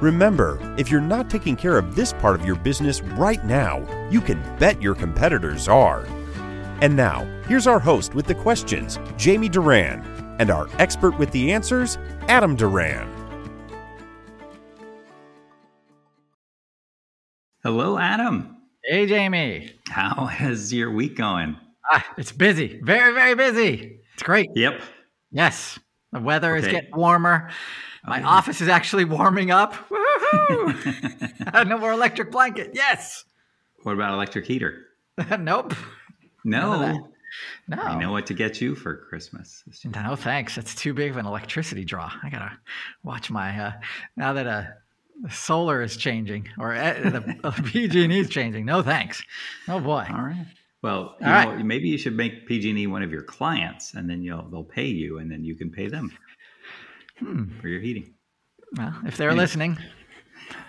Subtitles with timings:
[0.00, 3.78] Remember, if you're not taking care of this part of your business right now,
[4.10, 6.04] you can bet your competitors are.
[6.82, 10.04] And now, here's our host with the questions, Jamie Duran,
[10.38, 11.96] and our expert with the answers,
[12.28, 13.10] Adam Duran.
[17.62, 18.54] Hello, Adam.
[18.84, 19.72] Hey, Jamie.
[19.88, 21.56] How is your week going?
[21.90, 22.80] Ah, it's busy.
[22.82, 24.00] Very, very busy.
[24.12, 24.50] It's great.
[24.54, 24.78] Yep.
[25.30, 25.78] Yes.
[26.12, 27.50] The weather is getting warmer.
[28.06, 29.74] My office is actually warming up.
[29.90, 31.66] Woohoo!
[31.68, 32.70] no more electric blanket.
[32.74, 33.24] Yes.
[33.82, 34.84] What about electric heater?
[35.38, 35.74] nope.
[36.44, 37.10] No.
[37.68, 37.76] No.
[37.76, 39.62] I know what to get you for Christmas.
[39.84, 40.54] No thanks.
[40.54, 42.10] That's too big of an electricity draw.
[42.22, 42.52] I gotta
[43.02, 43.72] watch my uh,
[44.16, 44.64] now that uh,
[45.30, 48.64] solar is changing or uh, the PG&E is changing.
[48.64, 49.22] No thanks.
[49.68, 50.06] Oh boy.
[50.08, 50.46] All right.
[50.82, 51.64] Well, you All know, right.
[51.64, 55.18] maybe you should make PG&E one of your clients, and then you'll they'll pay you,
[55.18, 56.16] and then you can pay them
[57.18, 57.58] Hmm.
[57.60, 58.14] for your heating.
[58.76, 59.78] Well, if they're listening,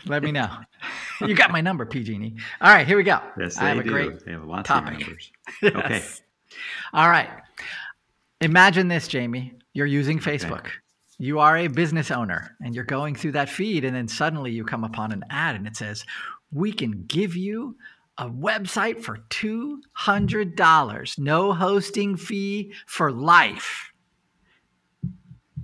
[0.06, 0.50] let me know.
[1.20, 2.36] You got my number, PG&E.
[2.62, 3.20] All right, here we go.
[3.40, 3.90] Yes, I they have a do.
[3.90, 4.94] great they have lots topic.
[4.94, 5.32] of numbers.
[5.64, 5.82] Yes.
[5.84, 6.04] Okay.
[6.94, 7.28] All right.
[8.40, 9.54] Imagine this, Jamie.
[9.74, 10.68] You're using Facebook.
[11.18, 14.64] You are a business owner and you're going through that feed, and then suddenly you
[14.64, 16.06] come upon an ad and it says,
[16.52, 17.76] We can give you
[18.20, 23.92] a website for $200, no hosting fee for life.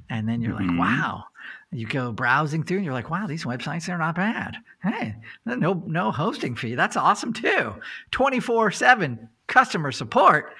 [0.09, 0.69] And then you're Mhm.
[0.69, 1.25] like, Wow.
[1.71, 4.57] You go browsing through and you're like, wow, these websites are not bad.
[4.83, 5.15] Hey,
[5.45, 6.75] no, no hosting fee.
[6.75, 7.73] That's awesome too.
[8.11, 10.53] 24 7 customer support.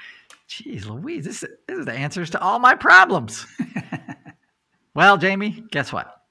[0.49, 3.45] Jeez Louise, this, this is the answers to all my problems.
[4.95, 6.23] well, Jamie, guess what?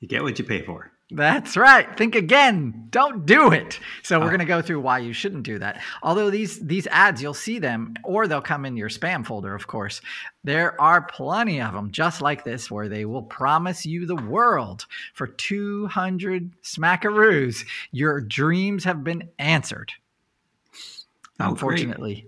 [0.00, 0.90] You get what you pay for.
[1.16, 1.96] That's right.
[1.96, 2.88] Think again.
[2.90, 3.78] Don't do it.
[4.02, 4.28] So we're Oh.
[4.28, 5.80] going to go through why you shouldn't do that.
[6.02, 9.68] Although these these ads you'll see them or they'll come in your spam folder, of
[9.68, 10.00] course.
[10.42, 14.86] There are plenty of them just like this where they will promise you the world
[15.12, 17.64] for 200 smackaroos.
[17.92, 19.92] Your dreams have been answered.
[21.38, 22.26] Oh, great.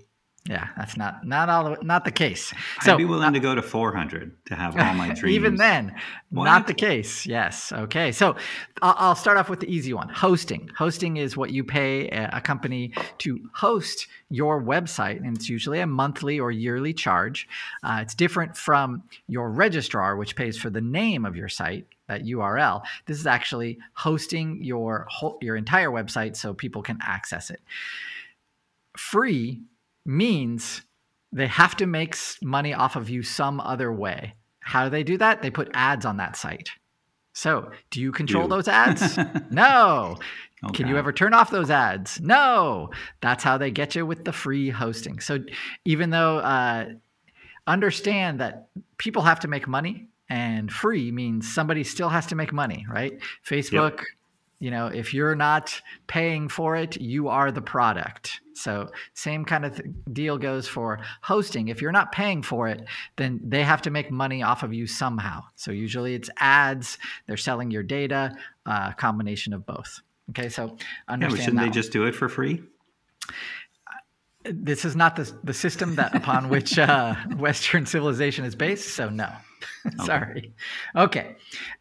[0.48, 2.52] Yeah, that's not not all not the case.
[2.82, 5.34] I'd be willing to go to 400 to have all my dreams.
[5.34, 5.94] Even then,
[6.30, 6.44] What?
[6.44, 7.26] not the case.
[7.26, 7.72] Yes.
[7.72, 8.12] Okay.
[8.12, 8.36] So
[8.80, 10.70] I'll, start off with the easy one hosting.
[10.76, 15.80] Hosting is what you pay a, a company to host your website, and it's usually
[15.80, 17.48] a monthly or yearly charge.
[17.82, 21.86] Uh, it's different from your registrar, which pays for the name of your site.
[22.08, 22.82] That URL.
[23.06, 27.60] This is actually hosting your whole, your entire website so people can access it.
[28.96, 29.62] Free
[30.06, 30.82] means
[31.32, 34.34] they have to make money off of you some other way.
[34.60, 35.42] How do they do that?
[35.42, 36.70] They put ads on that site.
[37.32, 38.48] So, do you control You.
[38.48, 39.18] those ads?
[39.50, 40.16] no.
[40.64, 42.18] Oh, Can you ever turn off those ads?
[42.20, 42.90] No.
[43.20, 45.20] That's how they get you with the free hosting.
[45.20, 45.40] So,
[45.84, 46.86] even though uh,
[47.66, 52.52] understand that people have to make money, and free means somebody still has to make
[52.52, 53.18] money, right?
[53.48, 54.02] Facebook,
[54.58, 58.40] you know, if you're not paying for it, you are the product.
[58.54, 61.68] So, same kind of th- deal goes for hosting.
[61.68, 62.86] If you're not paying for it,
[63.16, 65.42] then they have to make money off of you somehow.
[65.56, 66.96] So, usually it's ads,
[67.26, 68.34] they're selling your data,
[68.64, 70.00] a combination of both.
[70.30, 70.76] Okay, so
[71.08, 71.72] Yeah, but shouldn't that they one.
[71.72, 72.62] just do it for free?
[74.50, 78.94] This is not the, the system that upon which uh, Western civilization is based.
[78.94, 79.30] So no,
[80.04, 80.54] sorry.
[80.94, 81.36] Okay.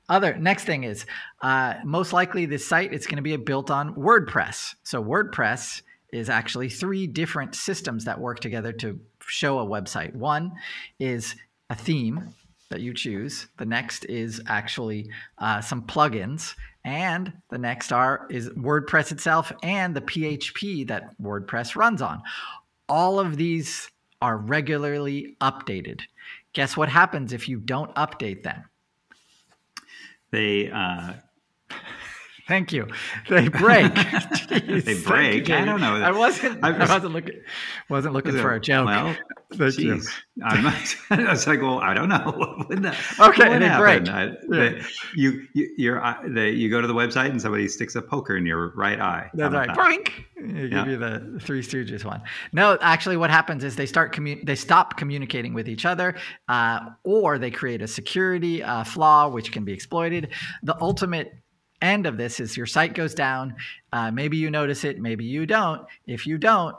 [0.08, 1.06] Other next thing is
[1.42, 4.76] uh, most likely this site it's going to be built on WordPress.
[4.84, 5.82] So WordPress
[6.12, 10.16] is actually three different systems that work together to show a website.
[10.16, 10.54] One
[11.00, 11.36] is
[11.70, 12.34] a theme
[12.70, 13.48] that you choose.
[13.58, 19.96] The next is actually uh, some plugins, and the next are is WordPress itself and
[19.96, 22.22] the PHP that WordPress runs on.
[22.88, 23.90] All of these
[24.22, 26.02] are regularly updated.
[26.54, 28.64] Guess what happens if you don't update them?
[30.32, 31.14] They uh,
[32.48, 32.88] Thank you.
[33.28, 33.92] They break.
[33.94, 35.50] Jeez, They you, break?
[35.50, 35.96] I don't know.
[35.96, 36.64] I wasn't.
[36.64, 37.42] I was- wasn't looking.
[37.90, 38.86] Wasn't looking for a joke.
[38.86, 39.16] Well,
[39.54, 40.02] Thank you.
[40.44, 42.18] I'm not, I was like, well, I don't know.
[42.38, 44.06] What would that, Okay, what they happened?
[44.06, 44.10] break.
[44.10, 44.34] I, Yeah.
[44.50, 48.38] the- you, you, you're, the, you go to the website and somebody sticks a poker
[48.38, 49.30] in your right eye.
[49.34, 49.70] That's right.
[49.70, 50.12] Boink.
[50.38, 50.84] You Yeah.
[50.84, 52.22] give you the Three Stooges one.
[52.54, 56.16] No, actually, what happens is they start commu- they stop communicating with each other,
[56.50, 60.30] uh, or they create a security uh, flaw which can be exploited.
[60.64, 61.34] The ultimate
[61.86, 63.56] end of this is your site goes down.
[63.94, 65.86] Uh, maybe you notice it, maybe you don't.
[66.06, 66.76] If you don't,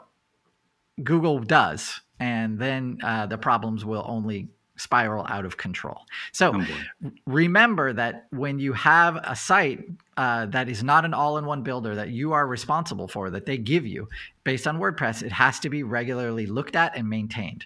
[1.03, 6.01] Google does, and then uh, the problems will only spiral out of control.
[6.31, 9.85] So Oh, remember that when you have a site
[10.17, 13.85] uh, that is not an all-in-one builder that you are responsible for, that they give
[13.85, 14.07] you
[14.43, 17.65] based on WordPress, it has to be regularly looked at and maintained.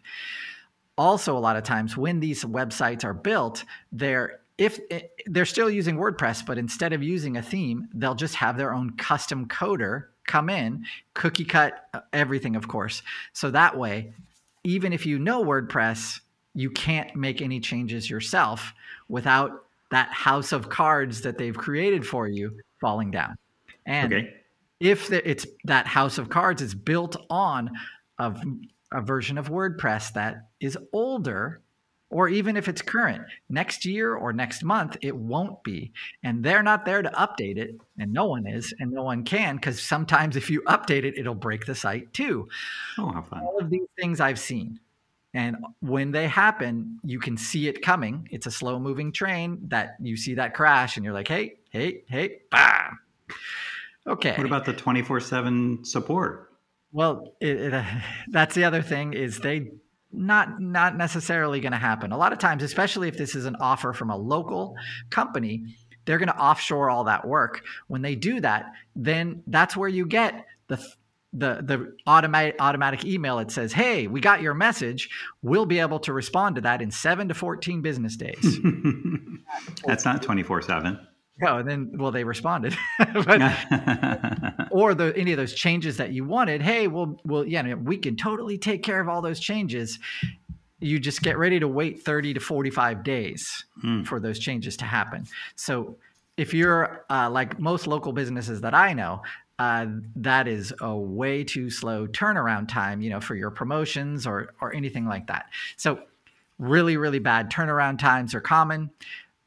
[0.98, 4.80] Also, a lot of times when these websites are built, they're if
[5.26, 8.92] they're still using WordPress, but instead of using a theme, they'll just have their own
[8.92, 10.86] custom coder come in,
[11.16, 13.02] cookie cut uh, everything, of course.
[13.34, 14.14] So that way,
[14.64, 16.20] even if you know WordPress,
[16.54, 18.72] you can't make any changes yourself
[19.10, 23.38] without that house of cards that they've created for you falling down.
[23.88, 24.34] And Okay.
[24.80, 27.72] if the, it's that house of cards is built on
[28.20, 28.32] a,
[28.92, 31.62] a version of WordPress that is older,
[32.12, 35.94] or even if it's current, next year or next month, it won't be.
[36.24, 39.56] And they're not there to update it, and no one is, and no one can,
[39.56, 42.50] because sometimes if you update it, it'll break the site too
[42.98, 43.40] Oh, how fun.
[43.42, 44.80] all of these things I've seen.
[45.34, 48.28] And when they happen, you can see it coming.
[48.30, 52.04] It's a slow moving train that you see that crash and you're like, hey, hey,
[52.10, 53.00] hey, bam.
[54.06, 54.34] Okay.
[54.36, 56.52] What about the 24 7 support?
[56.92, 57.86] Well, it, it, uh,
[58.28, 59.72] that's the other thing is they
[60.14, 62.12] not not necessarily going to happen.
[62.12, 64.76] A lot of times, especially if this is an offer from a local
[65.10, 65.66] company,
[66.06, 67.64] they're going to offshore all that work.
[67.88, 70.78] When they do that, then that's where you get the
[71.34, 75.10] the the automatic automatic email that says, "Hey, we got your message.
[75.42, 78.60] We'll be able to respond to that in 7 to 14 business days."
[79.86, 81.00] That's not 24 7.
[81.46, 82.78] oh, and then well they responded.
[83.14, 83.42] but
[84.72, 88.16] or the any of those changes that you wanted hey well well yeah we can
[88.16, 90.00] totally take care of all those changes.
[90.80, 94.02] You just get ready to wait 30 to 45 days Hmm.
[94.04, 95.26] for those changes to happen.
[95.56, 95.98] So
[96.38, 99.22] if you're uh, like most local businesses that i know
[99.60, 99.86] uh,
[100.16, 104.74] that is a way too slow turnaround time you know for your promotions or or
[104.74, 105.46] anything like that.
[105.78, 106.00] So
[106.58, 108.90] really really bad turnaround times are common.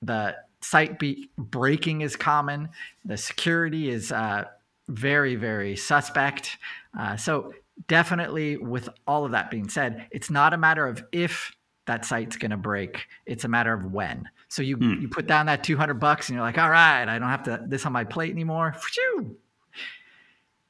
[0.03, 2.69] The site be- breaking is common.
[3.05, 4.45] The security is uh,
[4.89, 6.59] very very suspect.
[6.99, 7.53] Uh, so
[7.89, 11.53] definitely with all of that being said it's not a matter of if
[11.87, 14.29] that site's going to break it's a matter of when.
[14.49, 15.01] So you Hmm.
[15.01, 17.65] you put down that 200 bucks and you're like all right i don't have to
[17.67, 18.75] this on my plate anymore.
[18.79, 19.37] Phew.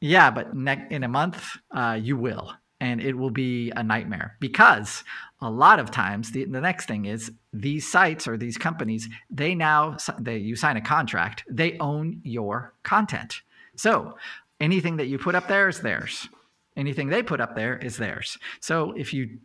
[0.01, 2.53] yeah but ne- in a month uh, you will.
[2.81, 5.05] And it will be a nightmare because
[5.41, 9.55] a lot of times the, the next thing is these sites or these companies they
[9.55, 13.41] now they you sign a contract they own your content
[13.77, 14.17] so
[14.61, 16.29] anything that you put up there is theirs
[16.77, 19.39] anything they put up there is theirs so if you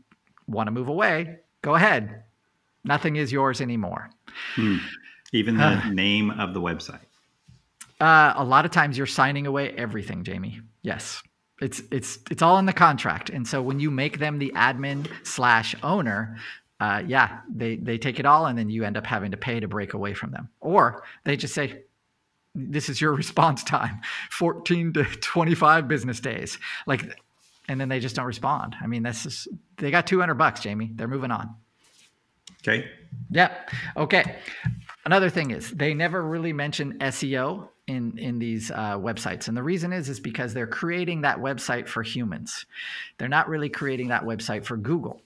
[0.48, 2.24] want to move away go ahead
[2.84, 4.10] nothing is yours anymore
[5.34, 7.02] Even the name of the website.
[8.00, 10.62] Uh, a lot of times you're signing away everything, Jamie.
[10.81, 11.22] Yes.
[11.62, 13.30] It's it's it's all in the contract.
[13.30, 16.38] And so when you make them the admin slash owner,
[16.80, 19.60] uh, yeah, they they take it all and then you end up having to pay
[19.60, 20.48] to break away from them.
[20.62, 21.84] Or they just say,
[22.56, 24.01] This is your response time,
[24.31, 26.57] 14 to 25 business days.
[26.86, 27.16] Like
[27.69, 28.75] and then they just don't respond.
[28.81, 29.48] I mean, that's just
[29.78, 30.92] they got 200 bucks, Jamie.
[30.94, 31.56] They're moving on.
[32.62, 32.90] Okay.
[33.30, 33.56] Yeah.
[33.96, 34.38] Okay.
[35.06, 39.63] Another thing is they never really mention SEO in in these uh, websites, and the
[39.63, 42.66] reason is is because they're creating that website for humans.
[43.18, 45.21] They're not really creating that website for Google.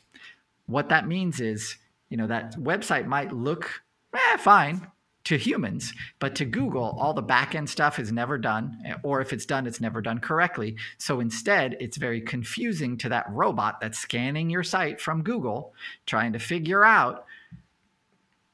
[0.67, 1.77] What that means is,
[2.09, 3.69] you know, that website might look
[4.13, 4.87] eh, fine
[5.25, 9.21] to humans, but to Google, all the back end stuff is never done, eh, or
[9.21, 10.75] if it's done, it's never done correctly.
[10.97, 15.73] So instead, it's very confusing to that robot that's scanning your site from Google,
[16.05, 17.25] trying to figure out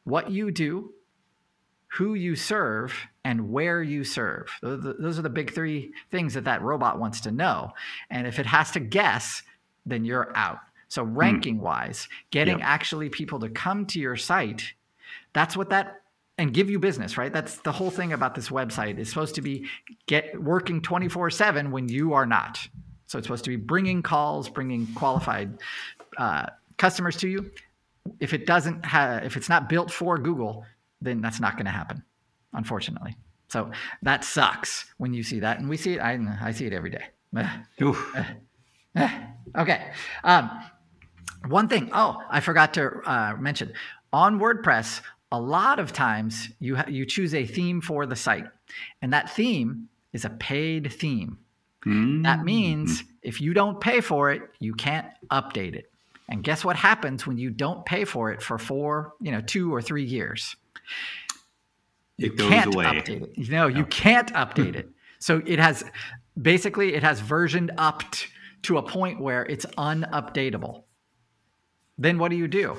[0.04, 0.94] what you do,
[1.94, 4.50] who you serve, and where you serve.
[4.62, 7.72] Those those are the big three things that that robot wants to know.
[8.12, 9.42] And if it has to guess,
[9.88, 10.60] then you're out.
[10.88, 11.18] So, hmm.
[11.18, 12.68] ranking wise, getting Yep.
[12.68, 14.74] actually people to come to your site,
[15.34, 16.02] that's what that
[16.40, 17.32] and give you business, right?
[17.32, 18.98] That's the whole thing about this website.
[18.98, 19.68] It's supposed to be
[20.08, 22.68] get working 24/7 when you are not.
[23.06, 25.60] So it's supposed to be bringing calls, bringing qualified
[26.18, 27.52] uh, customers to you.
[28.20, 30.66] If it doesn't have, if it's not built for Google,
[31.02, 32.04] then that's not going to happen,
[32.54, 33.16] unfortunately.
[33.50, 33.72] So
[34.04, 36.00] that sucks when you see that, and we see it.
[36.00, 37.04] I, I see it every day.
[39.58, 39.92] Okay.
[40.24, 40.50] Um,
[41.48, 41.90] one thing.
[41.94, 43.74] Oh, I forgot to uh, mention
[44.14, 45.02] on WordPress.
[45.32, 48.48] A lot of times you ha- you choose a theme for the site,
[49.02, 51.38] and that theme is a paid theme.
[52.24, 53.06] That means mm.
[53.22, 55.92] if you don't pay for it, you can't update it.
[56.28, 59.74] And guess what happens when you don't pay for it for four, you know, two
[59.74, 60.56] or three years?
[62.18, 62.86] It goes can't away.
[62.86, 63.50] update it.
[63.50, 64.90] No, you can't update it.
[65.20, 65.84] So it has
[66.40, 68.04] basically it has versioned up
[68.64, 70.84] to a point where it's unupdatable.
[71.98, 72.78] Then what do you do?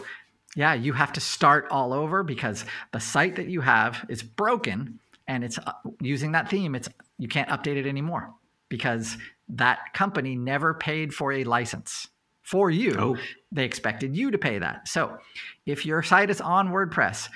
[0.56, 4.98] Yeah, you have to start all over because the site that you have is broken
[5.28, 6.88] and it's uh, using that theme it's
[7.18, 8.34] you can't update it anymore
[8.68, 9.16] because
[9.48, 12.08] that company never paid for a license
[12.42, 12.96] for you.
[12.98, 13.16] Oh.
[13.52, 14.88] They expected you to pay that.
[14.88, 15.18] So
[15.66, 17.28] if your site is on WordPress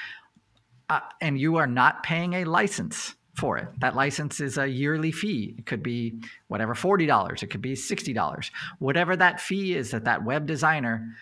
[0.88, 5.12] uh, and you are not paying a license for it, that license is a yearly
[5.12, 5.54] fee.
[5.58, 8.50] It could be whatever, $40, it could be $60.
[8.78, 11.14] Whatever that fee is that that web designer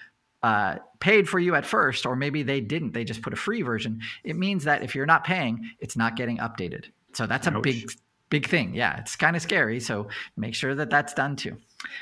[0.42, 3.62] uh, paid for you at first, or maybe they didn't, they just put a free
[3.62, 4.00] version.
[4.24, 6.86] It means that if you're not paying, it's not getting updated.
[7.14, 7.62] So that's a Ouch.
[7.62, 7.90] big
[8.32, 8.74] big thing.
[8.74, 9.78] Yeah, it's kind of scary.
[9.78, 10.08] So
[10.38, 11.58] make sure that that's done too.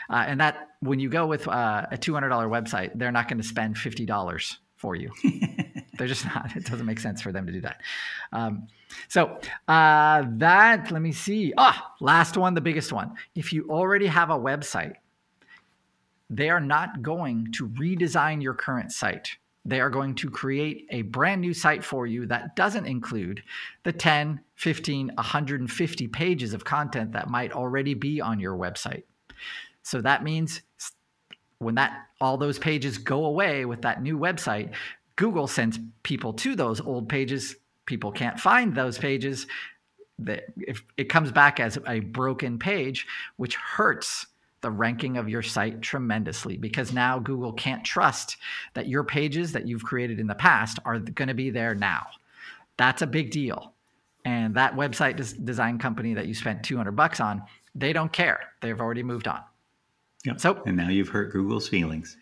[0.08, 3.46] Uh, and that when you go with uh, a $200 website, they're not going to
[3.46, 5.10] spend $50 for you.
[5.98, 6.54] they're just not.
[6.54, 7.80] It doesn't make sense for them to do that.
[8.32, 8.68] Um,
[9.08, 11.52] so uh, that, let me see.
[11.58, 13.14] Ah, last one, the biggest one.
[13.34, 14.94] If you already have a website,
[16.30, 21.02] they are not going to redesign your current site they are going to create a
[21.02, 23.42] brand new site for you that doesn't include
[23.82, 29.02] the 10, 15, 150 pages of content that might already be on your website.
[29.82, 30.62] So that means
[31.58, 34.72] when that all those pages go away with that new website,
[35.16, 37.56] Google sends people to those old pages.
[37.84, 39.46] People can't find those pages.
[40.26, 43.06] If it comes back as a broken page,
[43.36, 44.26] which hurts
[44.60, 48.36] the ranking of your site tremendously because now Google can't trust
[48.74, 52.06] that your pages that you've created in the past are going to be there now.
[52.76, 53.72] That's a big deal.
[54.24, 57.42] And that website des- design company that you spent 200 bucks on,
[57.74, 58.40] they don't care.
[58.60, 59.40] They've already moved on.
[60.24, 60.40] Yep.
[60.40, 62.16] So, and now you've hurt Google's feelings.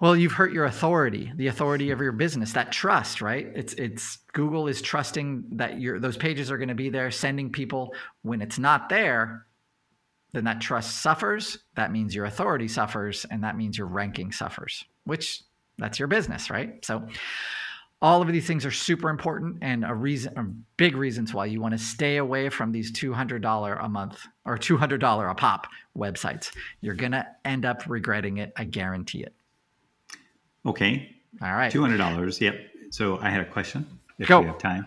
[0.00, 3.46] Well, you've hurt your authority, the authority of your business, that trust, right?
[3.54, 7.50] It's it's Google is trusting that your those pages are going to be there, sending
[7.50, 9.46] people when it's not there,
[10.32, 11.58] then that trust suffers.
[11.74, 15.42] That means your authority suffers, and that means your ranking suffers, which
[15.78, 16.84] that's your business, right?
[16.84, 17.06] So,
[18.00, 21.60] all of these things are super important and a reason, or big reasons why you
[21.60, 26.50] want to stay away from these $200 a month or $200 a pop websites.
[26.80, 28.52] You're going to end up regretting it.
[28.56, 29.32] I guarantee it.
[30.66, 31.14] Okay.
[31.40, 31.72] All right.
[31.72, 32.40] $200.
[32.40, 32.54] Yep.
[32.90, 33.86] So I had a question
[34.18, 34.40] if Go.
[34.40, 34.86] we have time.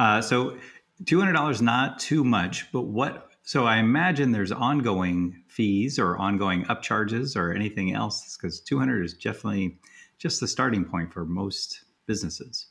[0.00, 0.56] Uh, so
[1.04, 7.36] $200 not too much, but what so I imagine there's ongoing fees or ongoing upcharges
[7.36, 9.78] or anything else because 200 is definitely
[10.18, 12.66] just the starting point for most businesses.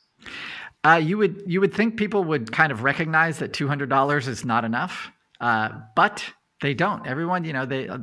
[0.84, 4.28] Uh, you would you would think people would kind of recognize that two hundred dollars
[4.28, 6.22] is not enough, uh, but
[6.60, 7.06] they don't.
[7.06, 7.98] Everyone, you know, they uh,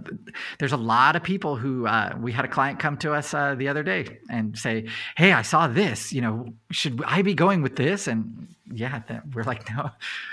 [0.60, 3.56] there's a lot of people who uh, we had a client come to us uh,
[3.56, 6.12] the other day and say, "Hey, I saw this.
[6.12, 9.02] You know, should I be going with this?" And yeah,
[9.34, 9.92] we're like, "No,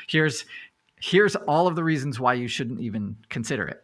[0.08, 0.44] here's
[1.00, 3.82] here's all of the reasons why you shouldn't even consider it.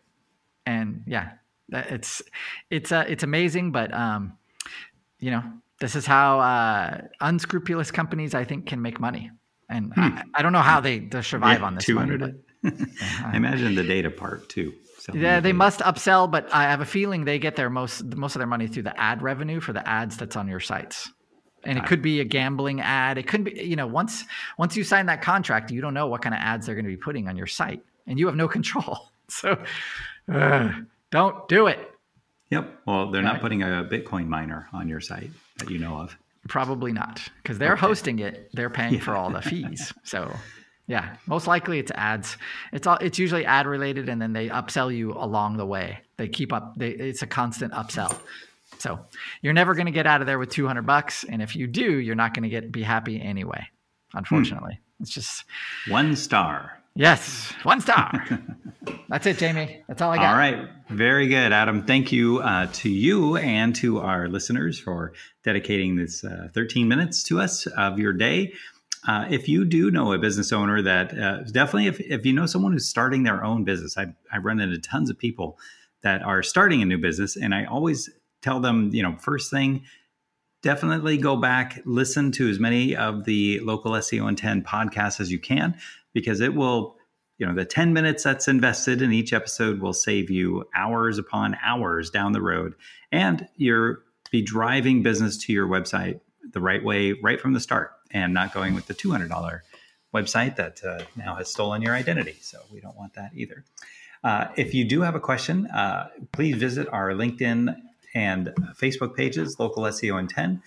[0.64, 1.32] And yeah,
[1.68, 2.22] it's
[2.70, 4.36] it's uh, it's amazing, but um,
[5.18, 5.42] you know,
[5.80, 9.30] this is how uh, unscrupulous companies I think can make money.
[9.68, 10.00] And hmm.
[10.00, 12.16] I, I, don't know how they, they survive yeah, on this money.
[12.16, 12.34] But,
[13.24, 14.72] I imagine the data part too.
[15.12, 18.40] Yeah, they must upsell, but I have a feeling they get their most most of
[18.40, 21.10] their money through the ad revenue for the ads that's on your sites
[21.66, 23.18] and it could be a gambling ad.
[23.18, 24.24] It could be you know once
[24.58, 26.90] once you sign that contract you don't know what kind of ads they're going to
[26.90, 29.10] be putting on your site and you have no control.
[29.28, 29.62] So
[30.32, 30.72] uh,
[31.10, 31.90] don't do it.
[32.50, 32.82] Yep.
[32.86, 36.16] Well they're not putting a bitcoin miner on your site that you know of.
[36.48, 37.80] Probably not because they're okay.
[37.80, 38.50] hosting it.
[38.52, 39.00] They're paying yeah.
[39.00, 39.92] for all the fees.
[40.04, 40.32] So
[40.86, 42.36] yeah most likely it's ads.
[42.72, 45.98] It's all it's usually ad related and then they upsell you along the way.
[46.16, 48.16] They keep up they, it's a constant upsell
[48.86, 49.00] so
[49.42, 51.24] you're never going to get out of there with 200 bucks.
[51.24, 53.66] And if you do, you're not going to get be happy anyway.
[54.14, 55.02] Unfortunately, hmm.
[55.02, 55.44] it's just
[55.88, 56.80] one star.
[56.94, 58.24] Yes, one star.
[59.08, 59.82] That's it, Jamie.
[59.88, 60.26] That's all I got.
[60.26, 60.68] All right.
[60.88, 61.84] Very good, Adam.
[61.84, 65.12] Thank you uh, to you and to our listeners for
[65.42, 68.54] dedicating this uh, 13 minutes to us of your day.
[69.06, 72.46] Uh, if you do know a business owner that uh, definitely, if, if you know
[72.46, 75.58] someone who's starting their own business, I, I run into tons of people
[76.02, 78.08] that are starting a new business, and I always
[78.46, 79.82] tell them, you know, first thing,
[80.62, 85.32] definitely go back, listen to as many of the local SEO in 10 podcasts as
[85.32, 85.76] you can,
[86.14, 86.96] because it will,
[87.38, 91.56] you know, the 10 minutes that's invested in each episode will save you hours upon
[91.60, 92.74] hours down the road.
[93.10, 96.20] And you're be driving business to your website
[96.52, 99.60] the right way right from the start and not going with the $200
[100.14, 102.36] website that uh, now has stolen your identity.
[102.40, 103.64] So we don't want that either.
[104.22, 107.76] Uh, if you do have a question, uh, please visit our LinkedIn
[108.14, 110.62] and Facebook pages, Local SEO in 10.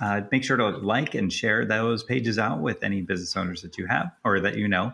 [0.00, 3.76] Uh, make sure to like and share those pages out with any business owners that
[3.76, 4.92] you have or that you know.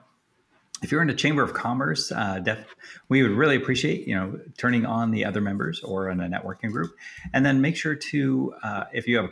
[0.83, 2.75] if you're in a chamber of commerce, uh, def-
[3.09, 6.73] we would really appreciate you know turning on the other members or in a networking
[6.73, 6.95] group,
[7.33, 9.31] and then make sure to uh, if you have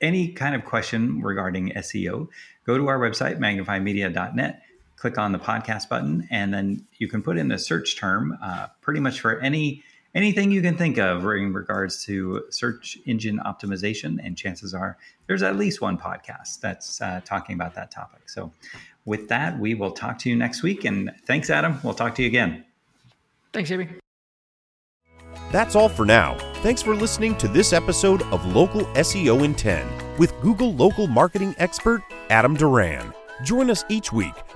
[0.00, 2.28] any kind of question regarding SEO,
[2.66, 4.62] go to our website magnifymedia.net,
[4.96, 8.68] click on the podcast button, and then you can put in the search term uh,
[8.80, 9.82] pretty much for any
[10.14, 15.42] anything you can think of in regards to search engine optimization, and chances are there's
[15.42, 18.28] at least one podcast that's uh, talking about that topic.
[18.28, 18.52] So
[19.04, 20.84] with that, we will talk to you next week.
[20.84, 21.78] And thanks, Adam.
[21.82, 22.64] We'll talk to you again.
[23.52, 23.88] Thanks, Jamie.
[25.50, 26.36] That's all for now.
[26.56, 29.86] Thanks for listening to this episode of Local SEO in 10
[30.18, 33.12] with Google local marketing expert Adam Duran.
[33.42, 34.34] Join us each week